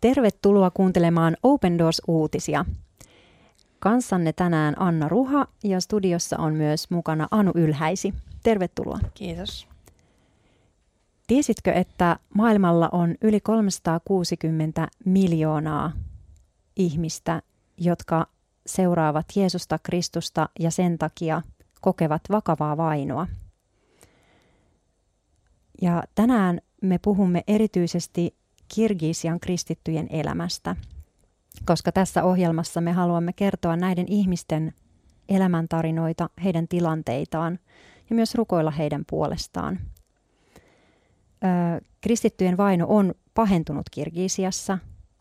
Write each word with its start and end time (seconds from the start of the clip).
Tervetuloa 0.00 0.70
kuuntelemaan 0.70 1.36
Open 1.42 1.78
Doors-uutisia. 1.78 2.64
Kanssanne 3.78 4.32
tänään 4.32 4.82
Anna 4.82 5.08
Ruha 5.08 5.46
ja 5.64 5.80
studiossa 5.80 6.38
on 6.38 6.54
myös 6.54 6.90
mukana 6.90 7.28
Anu 7.30 7.52
Ylhäisi. 7.54 8.14
Tervetuloa. 8.42 8.98
Kiitos. 9.14 9.68
Tiesitkö, 11.26 11.72
että 11.72 12.16
maailmalla 12.34 12.88
on 12.92 13.14
yli 13.22 13.40
360 13.40 14.88
miljoonaa 15.04 15.92
ihmistä, 16.76 17.42
jotka 17.78 18.26
seuraavat 18.66 19.26
Jeesusta 19.36 19.78
Kristusta 19.82 20.48
ja 20.60 20.70
sen 20.70 20.98
takia 20.98 21.42
kokevat 21.80 22.22
vakavaa 22.30 22.76
vainoa? 22.76 23.26
Ja 25.82 26.02
tänään 26.14 26.60
me 26.82 26.98
puhumme 26.98 27.44
erityisesti 27.46 28.39
Kirgisian 28.74 29.40
kristittyjen 29.40 30.06
elämästä, 30.10 30.76
koska 31.64 31.92
tässä 31.92 32.24
ohjelmassa 32.24 32.80
me 32.80 32.92
haluamme 32.92 33.32
kertoa 33.32 33.76
näiden 33.76 34.06
ihmisten 34.08 34.72
elämäntarinoita, 35.28 36.30
heidän 36.44 36.68
tilanteitaan 36.68 37.58
ja 38.10 38.16
myös 38.16 38.34
rukoilla 38.34 38.70
heidän 38.70 39.04
puolestaan. 39.10 39.78
Ö, 41.44 41.80
kristittyjen 42.00 42.56
vaino 42.56 42.86
on 42.88 43.14
pahentunut 43.34 43.90
Kirgisiassa 43.90 44.78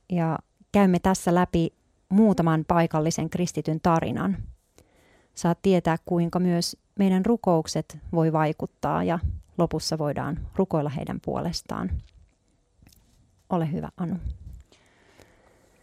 ja 0.09 0.39
käymme 0.71 0.99
tässä 0.99 1.35
läpi 1.35 1.73
muutaman 2.09 2.65
paikallisen 2.67 3.29
kristityn 3.29 3.79
tarinan. 3.83 4.37
Saat 5.35 5.61
tietää, 5.61 5.97
kuinka 6.05 6.39
myös 6.39 6.77
meidän 6.99 7.25
rukoukset 7.25 7.97
voi 8.11 8.33
vaikuttaa 8.33 9.03
ja 9.03 9.19
lopussa 9.57 9.97
voidaan 9.97 10.39
rukoilla 10.55 10.89
heidän 10.89 11.19
puolestaan. 11.25 11.91
Ole 13.49 13.71
hyvä, 13.71 13.89
Anu. 13.97 14.15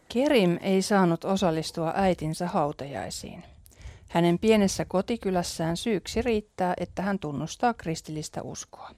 Kerim 0.08 0.58
ei 0.60 0.82
saanut 0.82 1.24
osallistua 1.24 1.92
äitinsä 1.96 2.48
hautajaisiin. 2.48 3.44
Hänen 4.08 4.38
pienessä 4.38 4.84
kotikylässään 4.84 5.76
syyksi 5.76 6.22
riittää, 6.22 6.74
että 6.76 7.02
hän 7.02 7.18
tunnustaa 7.18 7.74
kristillistä 7.74 8.42
uskoa. 8.42 8.90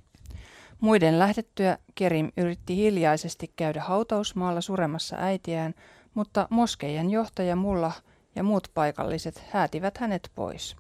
Muiden 0.81 1.19
lähdettyä 1.19 1.79
Kerim 1.95 2.33
yritti 2.37 2.77
hiljaisesti 2.77 3.53
käydä 3.57 3.81
hautausmaalla 3.81 4.61
suremassa 4.61 5.17
äitiään, 5.17 5.75
mutta 6.15 6.49
moskeijan 6.51 7.11
johtaja 7.11 7.57
Mulla 7.57 7.93
ja 8.35 8.43
muut 8.43 8.69
paikalliset 8.75 9.43
häätivät 9.51 9.99
hänet 9.99 10.31
pois. 10.35 10.77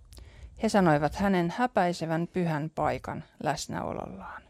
He 0.62 0.68
sanoivat 0.68 1.14
hänen 1.14 1.54
häpäisevän 1.56 2.28
pyhän 2.32 2.70
paikan 2.74 3.24
läsnäolollaan. 3.42 4.47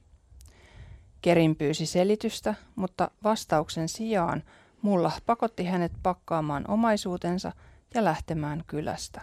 Kerin 1.22 1.56
pyysi 1.56 1.86
selitystä, 1.86 2.54
mutta 2.76 3.10
vastauksen 3.24 3.88
sijaan 3.88 4.42
mulla 4.82 5.12
pakotti 5.26 5.64
hänet 5.64 5.92
pakkaamaan 6.02 6.64
omaisuutensa 6.70 7.52
ja 7.94 8.04
lähtemään 8.04 8.64
kylästä. 8.66 9.20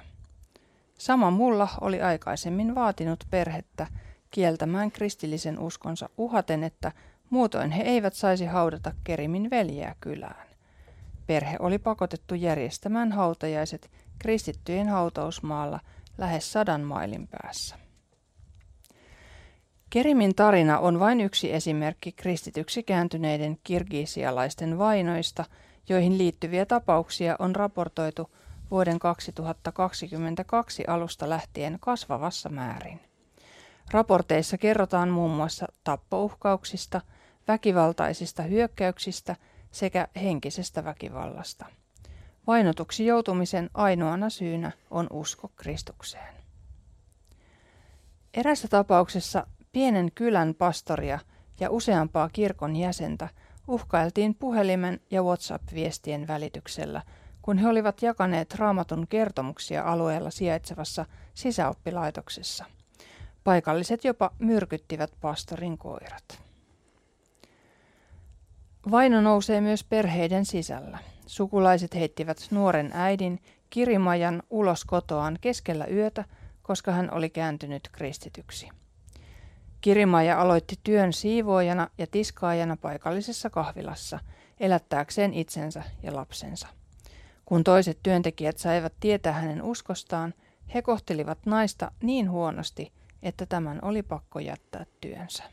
Sama 0.97 1.31
mulla 1.31 1.67
oli 1.81 2.01
aikaisemmin 2.01 2.75
vaatinut 2.75 3.23
perhettä 3.29 3.87
kieltämään 4.31 4.91
kristillisen 4.91 5.59
uskonsa 5.59 6.09
uhaten, 6.17 6.63
että 6.63 6.91
muutoin 7.29 7.71
he 7.71 7.83
eivät 7.83 8.13
saisi 8.13 8.45
haudata 8.45 8.93
Kerimin 9.03 9.49
veljeä 9.49 9.95
kylään. 9.99 10.47
Perhe 11.27 11.57
oli 11.59 11.77
pakotettu 11.79 12.35
järjestämään 12.35 13.11
hautajaiset 13.11 13.91
kristittyjen 14.19 14.89
hautausmaalla 14.89 15.79
lähes 16.17 16.53
sadan 16.53 16.81
mailin 16.81 17.27
päässä. 17.27 17.84
Kerimin 19.95 20.35
tarina 20.35 20.79
on 20.79 20.99
vain 20.99 21.21
yksi 21.21 21.53
esimerkki 21.53 22.11
kristityksi 22.11 22.83
kääntyneiden 22.83 23.57
kirgisialaisten 23.63 24.77
vainoista, 24.77 25.45
joihin 25.89 26.17
liittyviä 26.17 26.65
tapauksia 26.65 27.35
on 27.39 27.55
raportoitu 27.55 28.31
vuoden 28.71 28.99
2022 28.99 30.83
alusta 30.87 31.29
lähtien 31.29 31.77
kasvavassa 31.79 32.49
määrin. 32.49 32.99
Raporteissa 33.91 34.57
kerrotaan 34.57 35.09
muun 35.09 35.31
muassa 35.31 35.67
tappouhkauksista, 35.83 37.01
väkivaltaisista 37.47 38.43
hyökkäyksistä 38.43 39.35
sekä 39.71 40.07
henkisestä 40.21 40.83
väkivallasta. 40.83 41.65
Vainotuksi 42.47 43.05
joutumisen 43.05 43.69
ainoana 43.73 44.29
syynä 44.29 44.71
on 44.91 45.07
usko 45.11 45.51
Kristukseen. 45.55 46.35
Erässä 48.33 48.67
tapauksessa 48.67 49.47
Pienen 49.75 50.11
kylän 50.15 50.55
pastoria 50.57 51.19
ja 51.59 51.69
useampaa 51.69 52.29
kirkon 52.33 52.75
jäsentä 52.75 53.29
uhkailtiin 53.67 54.35
puhelimen 54.35 54.99
ja 55.11 55.23
WhatsApp-viestien 55.23 56.27
välityksellä, 56.27 57.01
kun 57.41 57.57
he 57.57 57.67
olivat 57.67 58.01
jakaneet 58.01 58.55
raamatun 58.55 59.07
kertomuksia 59.07 59.83
alueella 59.83 60.29
sijaitsevassa 60.29 61.05
sisäoppilaitoksessa. 61.33 62.65
Paikalliset 63.43 64.03
jopa 64.03 64.31
myrkyttivät 64.39 65.11
pastorin 65.21 65.77
koirat. 65.77 66.41
Vaino 68.91 69.21
nousee 69.21 69.61
myös 69.61 69.83
perheiden 69.83 70.45
sisällä. 70.45 70.97
Sukulaiset 71.25 71.95
heittivät 71.95 72.37
nuoren 72.51 72.91
äidin 72.93 73.39
Kirimajan 73.69 74.43
ulos 74.49 74.85
kotoaan 74.85 75.37
keskellä 75.41 75.85
yötä, 75.85 76.25
koska 76.61 76.91
hän 76.91 77.13
oli 77.13 77.29
kääntynyt 77.29 77.89
kristityksi. 77.91 78.69
Kirimaja 79.85 80.41
aloitti 80.41 80.79
työn 80.83 81.13
siivoojana 81.13 81.87
ja 81.97 82.07
tiskaajana 82.07 82.77
paikallisessa 82.77 83.49
kahvilassa 83.49 84.19
elättääkseen 84.59 85.33
itsensä 85.33 85.83
ja 86.03 86.15
lapsensa. 86.15 86.67
Kun 87.45 87.63
toiset 87.63 87.99
työntekijät 88.03 88.57
saivat 88.57 88.93
tietää 88.99 89.33
hänen 89.33 89.61
uskostaan, 89.61 90.33
he 90.73 90.81
kohtelivat 90.81 91.45
naista 91.45 91.91
niin 92.03 92.31
huonosti, 92.31 92.91
että 93.23 93.45
tämän 93.45 93.79
oli 93.81 94.03
pakko 94.03 94.39
jättää 94.39 94.85
työnsä. 95.01 95.43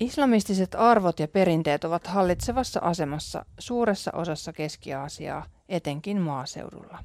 Islamistiset 0.00 0.74
arvot 0.74 1.20
ja 1.20 1.28
perinteet 1.28 1.84
ovat 1.84 2.06
hallitsevassa 2.06 2.80
asemassa 2.82 3.46
suuressa 3.58 4.10
osassa 4.14 4.52
Keski-Aasiaa, 4.52 5.46
etenkin 5.68 6.20
maaseudulla. 6.20 7.04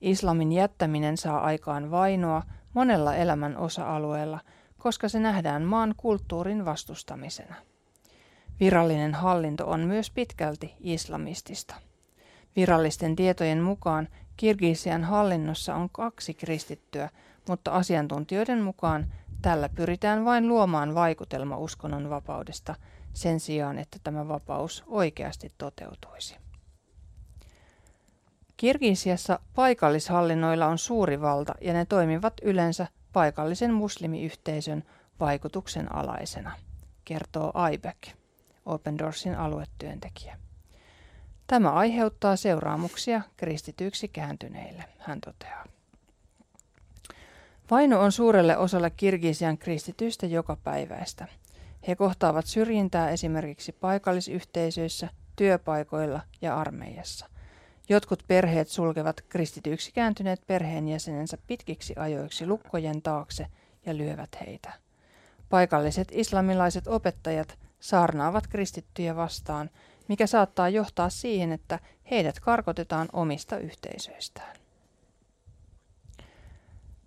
Islamin 0.00 0.52
jättäminen 0.52 1.16
saa 1.16 1.40
aikaan 1.40 1.90
vainoa, 1.90 2.42
monella 2.74 3.14
elämän 3.14 3.56
osa-alueella, 3.56 4.40
koska 4.78 5.08
se 5.08 5.20
nähdään 5.20 5.62
maan 5.62 5.94
kulttuurin 5.96 6.64
vastustamisena. 6.64 7.54
Virallinen 8.60 9.14
hallinto 9.14 9.70
on 9.70 9.80
myös 9.80 10.10
pitkälti 10.10 10.74
islamistista. 10.80 11.74
Virallisten 12.56 13.16
tietojen 13.16 13.62
mukaan 13.62 14.08
Kirgisian 14.36 15.04
hallinnossa 15.04 15.74
on 15.74 15.88
kaksi 15.90 16.34
kristittyä, 16.34 17.08
mutta 17.48 17.70
asiantuntijoiden 17.70 18.62
mukaan 18.62 19.12
tällä 19.42 19.68
pyritään 19.68 20.24
vain 20.24 20.48
luomaan 20.48 20.94
vaikutelma 20.94 21.56
uskonnon 21.56 22.10
vapaudesta 22.10 22.74
sen 23.12 23.40
sijaan, 23.40 23.78
että 23.78 23.98
tämä 24.04 24.28
vapaus 24.28 24.84
oikeasti 24.86 25.52
toteutuisi. 25.58 26.41
Kirgisiassa 28.62 29.38
paikallishallinnoilla 29.54 30.66
on 30.66 30.78
suuri 30.78 31.20
valta 31.20 31.54
ja 31.60 31.72
ne 31.72 31.84
toimivat 31.84 32.34
yleensä 32.42 32.86
paikallisen 33.12 33.74
muslimiyhteisön 33.74 34.84
vaikutuksen 35.20 35.94
alaisena, 35.94 36.52
kertoo 37.04 37.50
Aibek, 37.54 38.08
Open 38.66 38.98
Doorsin 38.98 39.34
aluetyöntekijä. 39.34 40.38
Tämä 41.46 41.70
aiheuttaa 41.70 42.36
seuraamuksia 42.36 43.22
kristityiksi 43.36 44.08
kääntyneille, 44.08 44.84
hän 44.98 45.20
toteaa. 45.20 45.64
Vaino 47.70 48.00
on 48.00 48.12
suurelle 48.12 48.56
osalle 48.56 48.90
Kirgisian 48.90 49.58
kristityistä 49.58 50.26
päiväistä. 50.64 51.28
He 51.88 51.96
kohtaavat 51.96 52.46
syrjintää 52.46 53.10
esimerkiksi 53.10 53.72
paikallisyhteisöissä, 53.72 55.08
työpaikoilla 55.36 56.20
ja 56.42 56.60
armeijassa. 56.60 57.31
Jotkut 57.88 58.24
perheet 58.28 58.68
sulkevat 58.68 59.20
kristityiksi 59.28 59.92
kääntyneet 59.92 60.46
perheenjäsenensä 60.46 61.38
pitkiksi 61.46 61.94
ajoiksi 61.96 62.46
lukkojen 62.46 63.02
taakse 63.02 63.46
ja 63.86 63.96
lyövät 63.96 64.36
heitä. 64.46 64.72
Paikalliset 65.48 66.08
islamilaiset 66.12 66.86
opettajat 66.86 67.58
saarnaavat 67.80 68.46
kristittyjä 68.46 69.16
vastaan, 69.16 69.70
mikä 70.08 70.26
saattaa 70.26 70.68
johtaa 70.68 71.10
siihen, 71.10 71.52
että 71.52 71.78
heidät 72.10 72.40
karkotetaan 72.40 73.08
omista 73.12 73.58
yhteisöistään. 73.58 74.56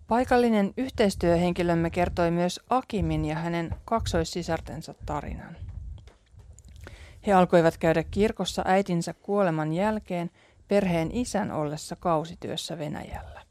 Paikallinen 0.07 0.73
yhteistyöhenkilömme 0.77 1.89
kertoi 1.89 2.31
myös 2.31 2.59
Akimin 2.69 3.25
ja 3.25 3.35
hänen 3.35 3.75
kaksoissisartensa 3.85 4.95
tarinan. 5.05 5.57
He 7.27 7.33
alkoivat 7.33 7.77
käydä 7.77 8.03
kirkossa 8.03 8.61
äitinsä 8.65 9.13
kuoleman 9.13 9.73
jälkeen– 9.73 10.31
perheen 10.67 11.09
isän 11.13 11.51
ollessa 11.51 11.95
kausityössä 11.95 12.77
Venäjällä. 12.77 13.41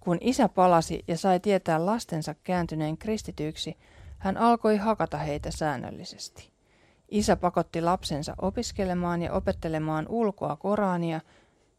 Kun 0.00 0.18
isä 0.20 0.48
palasi 0.48 1.04
ja 1.08 1.18
sai 1.18 1.40
tietää 1.40 1.86
lastensa 1.86 2.34
kääntyneen 2.34 2.98
kristityiksi, 2.98 3.76
hän 4.18 4.36
alkoi 4.36 4.76
hakata 4.76 5.18
heitä 5.18 5.50
säännöllisesti. 5.50 6.52
Isä 7.08 7.36
pakotti 7.36 7.80
lapsensa 7.80 8.34
opiskelemaan 8.42 9.22
ja 9.22 9.32
opettelemaan 9.32 10.06
ulkoa 10.08 10.56
Korania, 10.56 11.20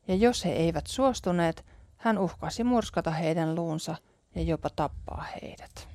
ja 0.07 0.15
jos 0.15 0.45
he 0.45 0.51
eivät 0.51 0.87
suostuneet, 0.87 1.65
hän 1.97 2.17
uhkasi 2.17 2.63
murskata 2.63 3.11
heidän 3.11 3.55
luunsa 3.55 3.95
ja 4.35 4.41
jopa 4.41 4.69
tappaa 4.69 5.25
heidät. 5.41 5.87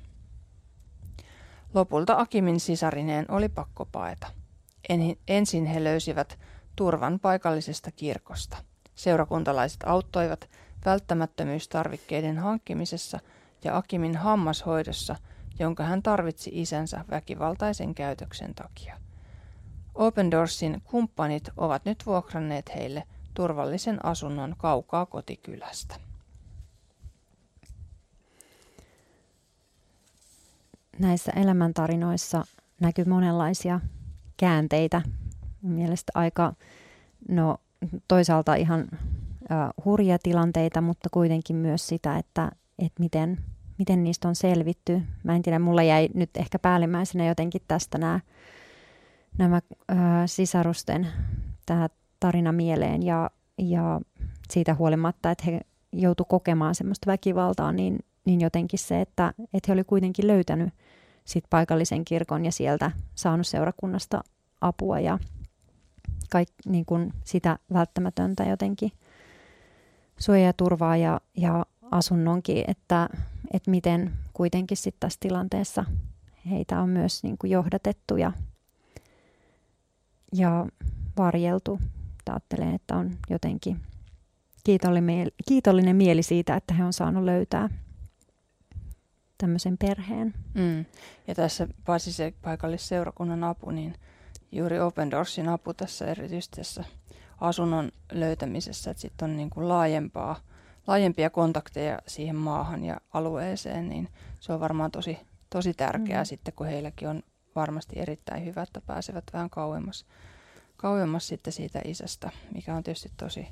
Lopulta 1.73 2.17
Akimin 2.17 2.59
sisarineen 2.59 3.25
oli 3.31 3.49
pakko 3.49 3.85
paeta. 3.85 4.27
Ensin 5.27 5.65
he 5.65 5.83
löysivät 5.83 6.39
turvan 6.75 7.19
paikallisesta 7.19 7.91
kirkosta. 7.91 8.57
Seurakuntalaiset 8.95 9.83
auttoivat 9.85 10.49
välttämättömyystarvikkeiden 10.85 12.37
hankkimisessa 12.37 13.19
ja 13.63 13.77
Akimin 13.77 14.15
hammashoidossa, 14.15 15.15
jonka 15.59 15.83
hän 15.83 16.03
tarvitsi 16.03 16.51
isänsä 16.53 17.05
väkivaltaisen 17.09 17.95
käytöksen 17.95 18.55
takia. 18.55 18.97
Open 19.95 20.31
Doorsin 20.31 20.81
kumppanit 20.83 21.49
ovat 21.57 21.85
nyt 21.85 22.05
vuokranneet 22.05 22.75
heille 22.75 23.03
turvallisen 23.33 24.05
asunnon 24.05 24.55
kaukaa 24.57 25.05
kotikylästä. 25.05 25.95
Näissä 30.99 31.31
elämäntarinoissa 31.35 32.43
näkyy 32.79 33.05
monenlaisia 33.05 33.79
käänteitä. 34.37 35.01
Mielestäni 35.61 36.23
aika, 36.23 36.53
no 37.29 37.57
toisaalta 38.07 38.55
ihan 38.55 38.87
uh, 38.91 39.85
hurjia 39.85 40.17
tilanteita, 40.23 40.81
mutta 40.81 41.09
kuitenkin 41.11 41.55
myös 41.55 41.87
sitä, 41.87 42.17
että, 42.17 42.51
että 42.79 42.99
miten, 42.99 43.37
miten 43.77 44.03
niistä 44.03 44.27
on 44.27 44.35
selvitty. 44.35 45.01
Mä 45.23 45.35
en 45.35 45.41
tiedä, 45.41 45.59
mulla 45.59 45.83
jäi 45.83 46.09
nyt 46.13 46.29
ehkä 46.37 46.59
päällimmäisenä 46.59 47.25
jotenkin 47.25 47.61
tästä 47.67 47.97
nämä, 47.97 48.19
nämä 49.37 49.61
uh, 49.91 49.97
sisarusten 50.25 51.07
tämä 51.65 51.89
tarina 52.19 52.51
mieleen 52.51 53.03
ja, 53.03 53.29
ja 53.57 54.01
siitä 54.49 54.75
huolimatta, 54.75 55.31
että 55.31 55.43
he 55.45 55.61
joutu 55.93 56.25
kokemaan 56.25 56.75
semmoista 56.75 57.11
väkivaltaa, 57.11 57.71
niin, 57.71 57.99
niin 58.25 58.41
jotenkin 58.41 58.79
se, 58.79 59.01
että, 59.01 59.33
että 59.39 59.67
he 59.67 59.73
oli 59.73 59.83
kuitenkin 59.83 60.27
löytänyt 60.27 60.73
sit 61.25 61.43
paikallisen 61.49 62.05
kirkon 62.05 62.45
ja 62.45 62.51
sieltä 62.51 62.91
saanut 63.15 63.47
seurakunnasta 63.47 64.21
apua 64.61 64.99
ja 64.99 65.19
kaik, 66.31 66.49
niin 66.65 66.85
kuin 66.85 67.13
sitä 67.23 67.59
välttämätöntä 67.73 68.43
jotenkin 68.43 68.91
suojaa 70.17 70.45
ja 70.45 70.53
turvaa 70.53 70.97
ja, 70.97 71.21
ja 71.37 71.65
asunnonkin, 71.91 72.63
että, 72.67 73.09
että 73.53 73.71
miten 73.71 74.13
kuitenkin 74.33 74.77
sitten 74.77 74.99
tässä 74.99 75.19
tilanteessa 75.19 75.85
heitä 76.49 76.81
on 76.81 76.89
myös 76.89 77.23
niin 77.23 77.37
kuin 77.37 77.51
johdatettu 77.51 78.17
ja, 78.17 78.31
ja 80.33 80.65
varjeltu. 81.17 81.79
Ajattelen, 82.29 82.75
että 82.75 82.95
on 82.95 83.17
jotenkin 83.29 83.81
kiitollinen, 85.47 85.95
mieli 85.95 86.23
siitä, 86.23 86.55
että 86.55 86.73
he 86.73 86.83
on 86.83 86.93
saanut 86.93 87.23
löytää 87.23 87.69
tämmöisen 89.37 89.77
perheen. 89.77 90.33
Mm. 90.53 90.85
Ja 91.27 91.35
tässä 91.35 91.67
paitsi 91.85 92.11
se 92.11 92.33
paikallisseurakunnan 92.41 93.43
apu, 93.43 93.71
niin 93.71 93.95
juuri 94.51 94.79
Open 94.79 95.11
Doorsin 95.11 95.49
apu 95.49 95.73
tässä 95.73 96.05
erityisesti 96.05 96.55
tässä 96.55 96.83
asunnon 97.41 97.91
löytämisessä, 98.11 98.91
että 98.91 99.01
sitten 99.01 99.29
on 99.29 99.37
niin 99.37 99.49
kuin 99.49 99.69
laajempaa, 99.69 100.39
laajempia 100.87 101.29
kontakteja 101.29 101.99
siihen 102.07 102.35
maahan 102.35 102.83
ja 102.83 102.97
alueeseen, 103.13 103.89
niin 103.89 104.09
se 104.39 104.53
on 104.53 104.59
varmaan 104.59 104.91
tosi, 104.91 105.17
tosi 105.49 105.73
tärkeää 105.73 106.23
mm. 106.23 106.25
sitten, 106.25 106.53
kun 106.53 106.67
heilläkin 106.67 107.07
on 107.07 107.23
varmasti 107.55 107.99
erittäin 107.99 108.45
hyvä, 108.45 108.61
että 108.61 108.81
pääsevät 108.81 109.23
vähän 109.33 109.49
kauemmas, 109.49 110.05
kauemmas 110.77 111.27
sitten 111.27 111.53
siitä 111.53 111.81
isästä, 111.85 112.31
mikä 112.53 112.75
on 112.75 112.83
tietysti 112.83 113.11
tosi, 113.17 113.47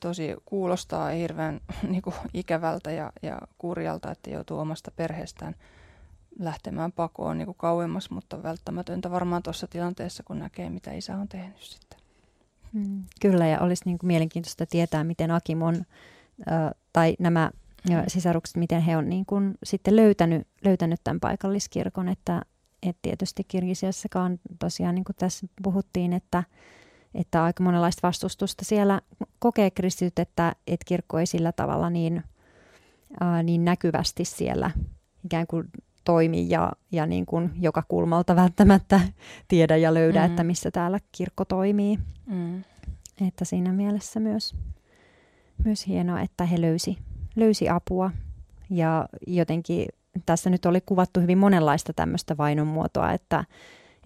tosi 0.00 0.36
kuulostaa 0.44 1.08
hirveän 1.08 1.60
niin 1.88 2.02
kuin 2.02 2.16
ikävältä 2.34 2.90
ja, 2.90 3.12
ja 3.22 3.38
kurjalta, 3.58 4.10
että 4.10 4.30
joutuu 4.30 4.58
omasta 4.58 4.90
perheestään 4.90 5.54
lähtemään 6.38 6.92
pakoon 6.92 7.38
niin 7.38 7.46
kuin 7.46 7.56
kauemmas, 7.58 8.10
mutta 8.10 8.42
välttämätöntä 8.42 9.10
varmaan 9.10 9.42
tuossa 9.42 9.66
tilanteessa, 9.66 10.22
kun 10.22 10.38
näkee, 10.38 10.70
mitä 10.70 10.92
isä 10.92 11.16
on 11.16 11.28
tehnyt 11.28 11.62
sitten. 11.62 11.98
Mm, 12.72 13.04
kyllä, 13.20 13.46
ja 13.46 13.60
olisi 13.60 13.82
niin 13.86 13.98
kuin 13.98 14.08
mielenkiintoista 14.08 14.66
tietää, 14.66 15.04
miten 15.04 15.30
Akim 15.30 15.62
on, 15.62 15.74
äh, 16.50 16.70
tai 16.92 17.16
nämä 17.18 17.50
sisarukset, 18.06 18.56
miten 18.56 18.82
he 18.82 18.96
on 18.96 19.08
niin 19.08 19.26
kuin 19.26 19.54
sitten 19.64 19.96
löytänyt, 19.96 20.46
löytänyt 20.64 21.00
tämän 21.04 21.20
paikalliskirkon, 21.20 22.08
että, 22.08 22.42
että 22.82 22.98
tietysti 23.02 23.44
Kirgisiassakaan 23.44 24.38
tosiaan, 24.58 24.94
niin 24.94 25.04
kuin 25.04 25.16
tässä 25.16 25.46
puhuttiin, 25.62 26.12
että 26.12 26.44
että 27.14 27.44
aika 27.44 27.62
monenlaista 27.62 28.06
vastustusta 28.06 28.64
siellä 28.64 29.00
kokee 29.38 29.70
kristityt, 29.70 30.18
että, 30.18 30.52
että 30.66 30.84
kirkko 30.86 31.18
ei 31.18 31.26
sillä 31.26 31.52
tavalla 31.52 31.90
niin, 31.90 32.22
niin 33.42 33.64
näkyvästi 33.64 34.24
siellä 34.24 34.70
ikään 35.24 35.46
kuin 35.46 35.68
toimi 36.08 36.46
ja, 36.48 36.72
ja 36.92 37.06
niin 37.06 37.26
kuin 37.26 37.50
joka 37.60 37.82
kulmalta 37.88 38.36
välttämättä 38.36 39.00
tiedä 39.48 39.76
ja 39.76 39.94
löydä, 39.94 40.20
mm. 40.20 40.26
että 40.26 40.44
missä 40.44 40.70
täällä 40.70 40.98
kirkko 41.12 41.44
toimii. 41.44 41.98
Mm. 42.26 42.62
Että 43.28 43.44
siinä 43.44 43.72
mielessä 43.72 44.20
myös, 44.20 44.54
myös 45.64 45.86
hienoa, 45.86 46.20
että 46.20 46.44
he 46.44 46.60
löysi, 46.60 46.98
löysi 47.36 47.68
apua 47.68 48.10
ja 48.70 49.08
jotenkin 49.26 49.86
tässä 50.26 50.50
nyt 50.50 50.66
oli 50.66 50.80
kuvattu 50.80 51.20
hyvin 51.20 51.38
monenlaista 51.38 51.92
tämmöistä 51.92 52.36
vainon 52.36 52.66
muotoa, 52.66 53.12
että, 53.12 53.44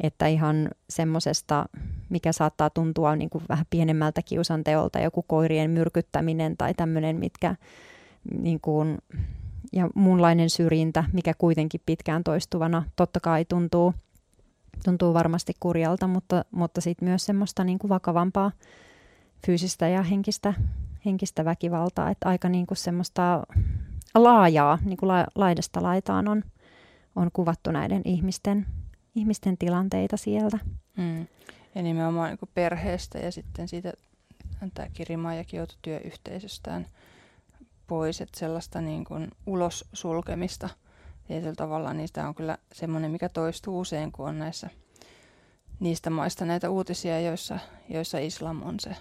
että 0.00 0.26
ihan 0.26 0.68
semmoisesta, 0.90 1.66
mikä 2.08 2.32
saattaa 2.32 2.70
tuntua 2.70 3.16
niin 3.16 3.30
kuin 3.30 3.44
vähän 3.48 3.66
pienemmältä 3.70 4.22
kiusanteolta, 4.22 5.00
joku 5.00 5.22
koirien 5.22 5.70
myrkyttäminen 5.70 6.56
tai 6.56 6.74
tämmöinen, 6.74 7.16
mitkä 7.16 7.56
niin 8.38 8.60
kuin, 8.60 8.98
ja 9.72 9.88
muunlainen 9.94 10.50
syrjintä, 10.50 11.04
mikä 11.12 11.34
kuitenkin 11.38 11.80
pitkään 11.86 12.24
toistuvana 12.24 12.84
totta 12.96 13.20
kai 13.20 13.44
tuntuu, 13.44 13.94
tuntuu 14.84 15.14
varmasti 15.14 15.52
kurjalta, 15.60 16.06
mutta, 16.06 16.44
mutta 16.50 16.80
sitten 16.80 17.08
myös 17.08 17.26
semmoista 17.26 17.64
niin 17.64 17.78
kuin 17.78 17.88
vakavampaa 17.88 18.52
fyysistä 19.46 19.88
ja 19.88 20.02
henkistä, 20.02 20.54
henkistä 21.04 21.44
väkivaltaa, 21.44 22.10
että 22.10 22.28
aika 22.28 22.48
niin 22.48 22.66
kuin 22.66 22.78
semmoista 22.78 23.42
laajaa, 24.14 24.78
niin 24.84 24.96
kuin 24.96 25.08
la, 25.08 25.26
laidasta 25.34 25.82
laitaan 25.82 26.28
on, 26.28 26.44
on 27.16 27.30
kuvattu 27.32 27.70
näiden 27.70 28.02
ihmisten 28.04 28.66
ihmisten 29.14 29.58
tilanteita 29.58 30.16
sieltä. 30.16 30.58
Mm. 30.96 31.26
Ja 31.74 31.82
nimenomaan 31.82 32.30
niin 32.30 32.50
perheestä 32.54 33.18
ja 33.18 33.32
sitten 33.32 33.68
siitä 33.68 33.92
tämä 34.74 34.88
Kirimaajakin 34.92 35.58
joutui 35.58 35.78
työyhteisöstään 35.82 36.86
pois, 37.92 38.20
että 38.20 38.38
sellaista 38.38 38.80
niin 38.80 39.04
kuin 39.04 39.30
ulos 39.46 39.84
sulkemista 39.92 40.68
tietyllä 41.26 41.54
tavalla, 41.54 41.94
niin 41.94 42.08
sitä 42.08 42.28
on 42.28 42.34
kyllä 42.34 42.58
semmoinen, 42.72 43.10
mikä 43.10 43.28
toistuu 43.28 43.80
usein, 43.80 44.12
kun 44.12 44.28
on 44.28 44.38
näissä 44.38 44.70
niistä 45.80 46.10
maista 46.10 46.44
näitä 46.44 46.70
uutisia, 46.70 47.20
joissa, 47.20 47.58
joissa 47.88 48.18
islam 48.18 48.62
on 48.62 48.80
se, 48.80 48.96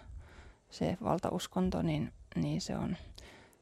se 0.70 0.98
valtauskonto, 1.04 1.82
niin, 1.82 2.14
niin 2.36 2.62
se, 2.62 2.78
on, 2.78 2.98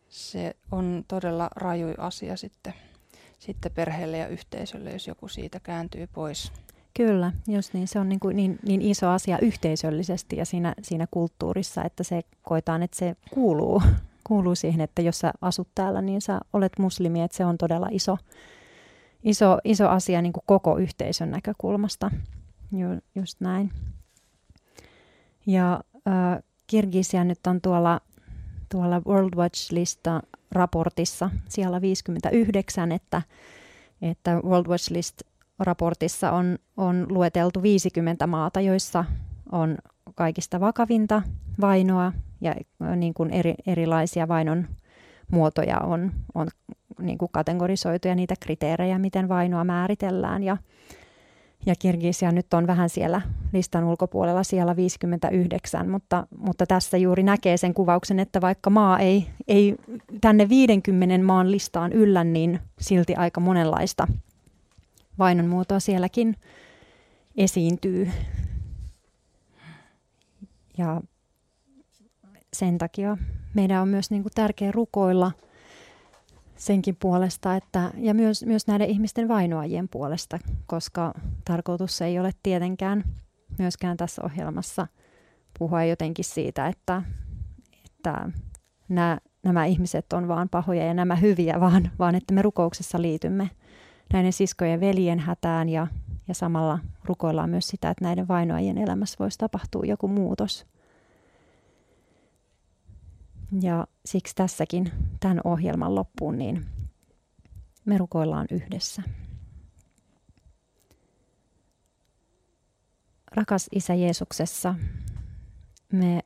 se 0.07 0.55
on 0.71 1.05
todella 1.07 1.49
raju 1.55 1.87
asia 1.97 2.37
sitten 2.37 2.73
sitten 3.39 3.71
perheelle 3.71 4.17
ja 4.17 4.27
yhteisölle, 4.27 4.91
jos 4.91 5.07
joku 5.07 5.27
siitä 5.27 5.59
kääntyy 5.59 6.07
pois. 6.07 6.51
Kyllä, 6.93 7.31
just 7.47 7.73
niin. 7.73 7.87
Se 7.87 7.99
on 7.99 8.09
niin, 8.09 8.19
kuin 8.19 8.35
niin, 8.35 8.59
niin 8.65 8.81
iso 8.81 9.09
asia 9.09 9.39
yhteisöllisesti 9.41 10.35
ja 10.35 10.45
siinä, 10.45 10.73
siinä 10.81 11.07
kulttuurissa, 11.11 11.83
että 11.83 12.03
se 12.03 12.21
koetaan, 12.41 12.83
että 12.83 12.97
se 12.97 13.15
kuuluu, 13.31 13.81
kuuluu 14.29 14.55
siihen, 14.55 14.81
että 14.81 15.01
jos 15.01 15.19
sä 15.19 15.33
asut 15.41 15.67
täällä, 15.75 16.01
niin 16.01 16.21
sä 16.21 16.39
olet 16.53 16.79
muslimi, 16.79 17.21
että 17.21 17.37
se 17.37 17.45
on 17.45 17.57
todella 17.57 17.87
iso, 17.91 18.17
iso, 19.23 19.57
iso 19.63 19.89
asia 19.89 20.21
niin 20.21 20.33
kuin 20.33 20.43
koko 20.45 20.77
yhteisön 20.77 21.31
näkökulmasta. 21.31 22.11
Ju, 22.71 22.87
just 23.15 23.41
näin. 23.41 23.71
Ja 25.45 25.83
äh, 26.07 26.43
Kirgisia 26.67 27.23
nyt 27.23 27.47
on 27.47 27.61
tuolla, 27.61 28.01
tuolla 28.71 29.01
World 29.07 29.33
Watch-lista 29.35 30.21
raportissa 30.51 31.29
siellä 31.47 31.81
59, 31.81 32.91
että, 32.91 33.21
että 34.01 34.39
World 34.43 34.67
Watch 34.67 34.91
List 34.91 35.21
raportissa 35.59 36.31
on, 36.31 36.57
on 36.77 37.05
lueteltu 37.09 37.61
50 37.61 38.27
maata, 38.27 38.61
joissa 38.61 39.05
on 39.51 39.77
kaikista 40.19 40.59
vakavinta 40.59 41.21
vainoa 41.61 42.13
ja 42.41 42.55
niin 42.95 43.13
kuin 43.13 43.29
eri, 43.31 43.53
erilaisia 43.67 44.27
vainon 44.27 44.67
muotoja 45.31 45.77
on, 45.79 46.11
on 46.35 46.47
niin 47.01 47.17
kuin 47.17 47.29
kategorisoitu 47.31 48.07
ja 48.07 48.15
niitä 48.15 48.35
kriteerejä, 48.39 48.99
miten 48.99 49.29
vainoa 49.29 49.63
määritellään. 49.63 50.43
Ja, 50.43 50.57
ja 51.65 51.75
Kirgisia 51.75 52.31
nyt 52.31 52.53
on 52.53 52.67
vähän 52.67 52.89
siellä 52.89 53.21
listan 53.53 53.83
ulkopuolella 53.83 54.43
siellä 54.43 54.75
59, 54.75 55.89
mutta, 55.89 56.27
mutta 56.37 56.65
tässä 56.65 56.97
juuri 56.97 57.23
näkee 57.23 57.57
sen 57.57 57.73
kuvauksen, 57.73 58.19
että 58.19 58.41
vaikka 58.41 58.69
maa 58.69 58.99
ei, 58.99 59.27
ei 59.47 59.75
tänne 60.21 60.49
50 60.49 61.25
maan 61.25 61.51
listaan 61.51 61.93
yllä, 61.93 62.23
niin 62.23 62.59
silti 62.79 63.15
aika 63.15 63.41
monenlaista 63.41 64.07
vainon 65.19 65.47
muotoa 65.47 65.79
sielläkin, 65.79 66.35
esiintyy. 67.37 68.09
Ja 70.79 71.01
sen 72.53 72.77
takia 72.77 73.17
meidän 73.53 73.81
on 73.81 73.87
myös 73.87 74.11
niin 74.11 74.21
kuin 74.21 74.33
tärkeä 74.35 74.71
rukoilla 74.71 75.31
senkin 76.55 76.95
puolesta, 76.95 77.55
että, 77.55 77.91
ja 77.97 78.13
myös, 78.13 78.45
myös 78.45 78.67
näiden 78.67 78.89
ihmisten 78.89 79.27
vainoajien 79.27 79.89
puolesta, 79.89 80.39
koska 80.65 81.13
tarkoitus 81.45 82.01
ei 82.01 82.19
ole 82.19 82.31
tietenkään 82.43 83.03
myöskään 83.57 83.97
tässä 83.97 84.21
ohjelmassa 84.25 84.87
puhua 85.59 85.83
jotenkin 85.83 86.25
siitä, 86.25 86.67
että, 86.67 87.01
että 87.85 88.29
nämä, 88.89 89.17
nämä 89.43 89.65
ihmiset 89.65 90.13
on 90.13 90.27
vaan 90.27 90.49
pahoja 90.49 90.85
ja 90.85 90.93
nämä 90.93 91.15
hyviä, 91.15 91.59
vaan, 91.59 91.91
vaan 91.99 92.15
että 92.15 92.33
me 92.33 92.41
rukouksessa 92.41 93.01
liitymme 93.01 93.49
näiden 94.13 94.33
siskojen 94.33 94.79
veljen 94.79 95.19
hätään 95.19 95.69
ja, 95.69 95.87
ja 96.29 96.35
samalla 96.35 96.79
rukoillaan 97.03 97.49
myös 97.49 97.67
sitä, 97.67 97.89
että 97.89 98.05
näiden 98.05 98.27
vainoajien 98.27 98.77
elämässä 98.77 99.15
voisi 99.19 99.37
tapahtua 99.37 99.83
joku 99.85 100.07
muutos. 100.07 100.65
Ja 103.61 103.87
siksi 104.05 104.35
tässäkin 104.35 104.91
tämän 105.19 105.41
ohjelman 105.43 105.95
loppuun 105.95 106.37
niin 106.37 106.65
me 107.85 107.97
rukoillaan 107.97 108.47
yhdessä. 108.51 109.03
Rakas 113.31 113.67
Isä 113.71 113.93
Jeesuksessa, 113.93 114.75
me 115.91 116.19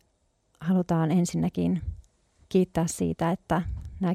halutaan 0.59 1.11
ensinnäkin 1.11 1.81
kiittää 2.49 2.87
siitä, 2.87 3.31
että 3.31 3.61
nämä 3.99 4.13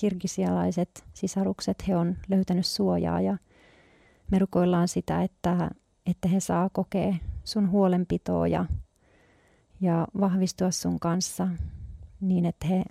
kirgisialaiset 0.00 1.04
sisarukset, 1.14 1.88
he 1.88 1.96
on 1.96 2.16
löytänyt 2.28 2.66
suojaa 2.66 3.20
ja 3.20 3.36
me 4.30 4.38
rukoillaan 4.38 4.88
sitä, 4.88 5.22
että, 5.22 5.70
että 6.06 6.28
he 6.28 6.40
saa 6.40 6.70
kokea 6.72 7.14
sun 7.44 7.70
huolenpitoa 7.70 8.48
ja, 8.48 8.66
ja 9.80 10.06
vahvistua 10.20 10.70
sun 10.70 11.00
kanssa 11.00 11.48
niin, 12.20 12.46
että 12.46 12.66
he 12.66 12.82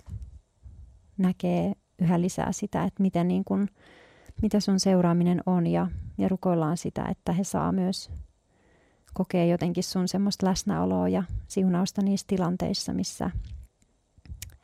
näkee 1.18 1.72
yhä 1.98 2.20
lisää 2.20 2.52
sitä, 2.52 2.84
että 2.84 3.02
miten 3.02 3.28
niin 3.28 3.44
kun, 3.44 3.68
mitä 4.42 4.60
sun 4.60 4.80
seuraaminen 4.80 5.42
on 5.46 5.66
ja, 5.66 5.86
ja 6.18 6.28
rukoillaan 6.28 6.76
sitä, 6.76 7.04
että 7.04 7.32
he 7.32 7.44
saa 7.44 7.72
myös 7.72 8.10
kokea 9.14 9.44
jotenkin 9.44 9.84
sun 9.84 10.08
semmoista 10.08 10.46
läsnäoloa 10.46 11.08
ja 11.08 11.22
siunausta 11.48 12.02
niissä 12.02 12.26
tilanteissa, 12.26 12.92
missä 12.92 13.30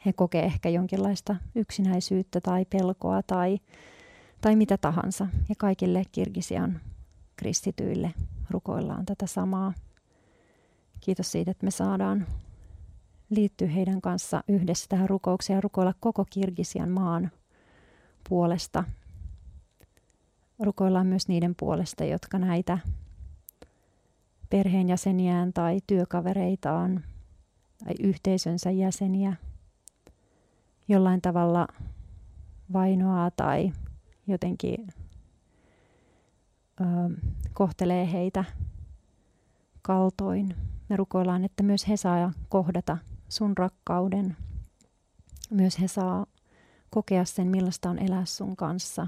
he 0.07 0.13
kokee 0.13 0.45
ehkä 0.45 0.69
jonkinlaista 0.69 1.37
yksinäisyyttä 1.55 2.41
tai 2.41 2.65
pelkoa 2.65 3.23
tai, 3.23 3.59
tai 4.41 4.57
mitä 4.57 4.79
tahansa. 4.79 5.27
Ja 5.49 5.55
kaikille 5.59 6.03
Kirgisian 6.13 6.81
kristityille 7.37 8.15
rukoillaan 8.51 9.07
tätä 9.07 9.27
samaa. 9.27 9.73
Kiitos 11.01 11.33
siitä, 11.33 11.51
että 11.51 11.65
me 11.65 11.71
saadaan 11.71 12.27
liittyä 13.31 13.69
heidän 13.69 14.01
kanssa 14.01 14.45
yhdessä 14.49 14.87
tähän 14.89 15.09
rukoukseen 15.09 15.55
ja 15.55 15.61
rukoilla 15.61 15.95
koko 16.01 16.25
Kirgisian 16.31 16.91
maan 16.91 17.31
puolesta. 18.29 18.85
Rukoillaan 20.59 21.07
myös 21.07 21.29
niiden 21.29 21.55
puolesta, 21.55 22.05
jotka 22.05 22.39
näitä 22.39 22.79
perheenjäseniään 24.51 25.53
tai 25.53 25.81
työkavereitaan 25.87 27.05
tai 27.85 27.95
yhteisönsä 28.01 28.71
jäseniä 28.71 29.37
jollain 30.89 31.23
tavalla 31.23 31.69
vainoaa 32.73 33.31
tai 33.31 33.73
jotenkin 34.27 34.87
ö, 36.81 36.85
kohtelee 37.53 38.13
heitä 38.13 38.45
kaltoin. 39.83 40.57
Me 40.89 40.97
rukoillaan, 40.97 41.45
että 41.45 41.63
myös 41.63 41.89
he 41.89 41.97
saa 41.97 42.33
kohdata 42.49 42.99
sun 43.29 43.57
rakkauden. 43.57 44.37
Myös 45.51 45.81
he 45.81 45.89
saa 45.89 46.27
kokea 46.91 47.25
sen, 47.25 47.47
millaista 47.47 47.91
on 47.91 47.99
elää 47.99 48.25
sun 48.25 48.57
kanssa. 48.57 49.07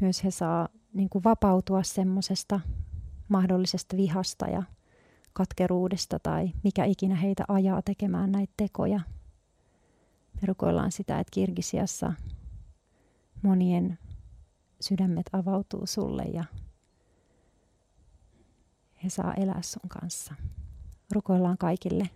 Myös 0.00 0.24
he 0.24 0.30
saa 0.30 0.68
niin 0.92 1.08
kuin 1.08 1.24
vapautua 1.24 1.82
semmoisesta 1.82 2.60
mahdollisesta 3.28 3.96
vihasta 3.96 4.46
ja 4.46 4.62
katkeruudesta 5.32 6.18
tai 6.18 6.50
mikä 6.64 6.84
ikinä 6.84 7.14
heitä 7.14 7.44
ajaa 7.48 7.82
tekemään 7.82 8.32
näitä 8.32 8.52
tekoja. 8.56 9.00
Me 10.34 10.46
rukoillaan 10.46 10.92
sitä, 10.92 11.20
että 11.20 11.30
Kirgisiassa 11.30 12.12
monien 13.44 13.98
sydämet 14.80 15.26
avautuu 15.32 15.86
sulle 15.86 16.22
ja 16.22 16.44
he 19.04 19.08
saa 19.08 19.34
elää 19.34 19.62
sun 19.62 19.88
kanssa. 19.88 20.34
Rukoillaan 21.12 21.58
kaikille 21.58 22.10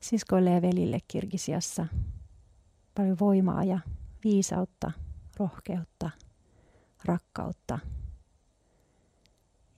siskoille 0.00 0.50
ja 0.50 0.62
velille 0.62 0.98
Kirgisiassa 1.08 1.86
paljon 2.94 3.16
voimaa 3.20 3.64
ja 3.64 3.78
viisautta, 4.24 4.92
rohkeutta, 5.38 6.10
rakkautta 7.04 7.78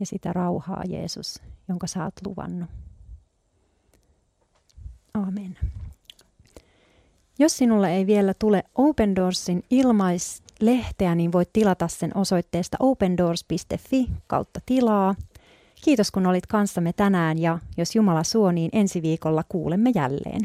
ja 0.01 0.07
sitä 0.07 0.33
rauhaa, 0.33 0.83
Jeesus, 0.89 1.43
jonka 1.69 1.87
sä 1.87 2.05
oot 2.05 2.27
luvannut. 2.27 2.71
Amen. 5.15 5.59
Jos 7.39 7.57
sinulle 7.57 7.95
ei 7.95 8.07
vielä 8.07 8.35
tule 8.35 8.65
Open 8.75 9.17
Doorsin 9.17 9.63
ilmaislehteä, 10.63 11.15
niin 11.15 11.33
voit 11.33 11.53
tilata 11.53 11.89
sen 11.89 12.17
osoitteesta 12.17 12.77
opendoors.fi 12.81 14.07
kautta 14.27 14.61
tilaa. 14.67 15.15
Kiitos 15.85 16.11
kun 16.11 16.27
olit 16.27 16.47
kanssamme 16.47 16.93
tänään 16.93 17.39
ja 17.39 17.59
jos 17.77 17.97
Jumala 17.97 18.25
suo, 18.25 18.53
niin 18.53 18.71
ensi 18.73 19.03
viikolla 19.03 19.45
kuulemme 19.49 19.91
jälleen. 19.95 20.41